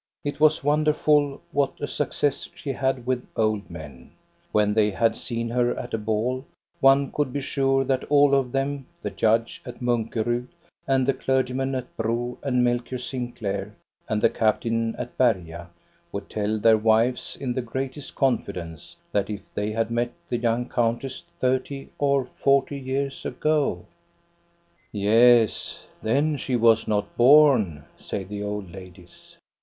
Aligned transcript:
It 0.23 0.39
was 0.39 0.63
wonderful, 0.63 1.43
what 1.51 1.79
a 1.79 1.85
success 1.85 2.49
she 2.55 2.71
had 2.71 3.05
with 3.05 3.23
old 3.35 3.69
men. 3.69 4.09
When 4.51 4.73
they 4.73 4.89
had 4.89 5.15
seen 5.15 5.47
her 5.51 5.77
at 5.77 5.93
a 5.93 5.99
ball, 5.99 6.43
one 6.79 7.11
could 7.11 7.31
be 7.31 7.41
sure 7.41 7.83
that 7.83 8.05
all 8.09 8.33
of 8.33 8.51
them, 8.51 8.87
the 9.03 9.11
judge 9.11 9.61
at 9.63 9.79
Munkerud 9.79 10.47
and 10.87 11.05
the 11.05 11.13
clergyman 11.13 11.75
at 11.75 11.95
Bro 11.97 12.39
and 12.41 12.63
Melchior 12.63 12.97
Sinclair 12.97 13.75
and 14.09 14.23
the 14.23 14.29
captain 14.31 14.95
at 14.95 15.15
Berga, 15.19 15.69
would 16.11 16.31
tell 16.31 16.57
their 16.57 16.79
wives 16.79 17.37
in 17.39 17.53
the 17.53 17.61
greatest 17.61 18.15
confidence 18.15 18.95
that 19.11 19.29
if 19.29 19.53
they 19.53 19.71
had 19.71 19.91
met 19.91 20.13
the 20.29 20.37
young 20.37 20.67
countess 20.67 21.23
thirty 21.39 21.89
or 21.99 22.25
forty 22.25 22.79
years 22.79 23.23
ago 23.23 23.85
—Yes, 24.91 25.85
then 26.01 26.37
she 26.37 26.55
was 26.55 26.87
not 26.87 27.15
born," 27.17 27.85
say 27.99 28.23
the 28.23 28.41
old 28.41 28.71
ladies. 28.71 29.37